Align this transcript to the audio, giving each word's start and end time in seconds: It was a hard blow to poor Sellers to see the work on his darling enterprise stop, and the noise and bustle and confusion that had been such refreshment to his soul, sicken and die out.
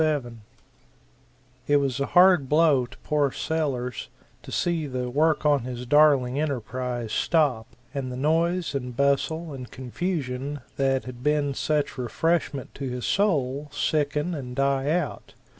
It 1.67 1.77
was 1.77 1.99
a 1.99 2.07
hard 2.07 2.49
blow 2.49 2.87
to 2.87 2.97
poor 3.03 3.31
Sellers 3.31 4.09
to 4.41 4.51
see 4.51 4.87
the 4.87 5.11
work 5.11 5.45
on 5.45 5.59
his 5.59 5.85
darling 5.85 6.39
enterprise 6.39 7.11
stop, 7.11 7.67
and 7.93 8.11
the 8.11 8.17
noise 8.17 8.73
and 8.73 8.97
bustle 8.97 9.53
and 9.53 9.69
confusion 9.69 10.61
that 10.77 11.03
had 11.05 11.21
been 11.21 11.53
such 11.53 11.99
refreshment 11.99 12.73
to 12.73 12.89
his 12.89 13.05
soul, 13.05 13.69
sicken 13.71 14.33
and 14.33 14.55
die 14.55 14.89
out. 14.89 15.35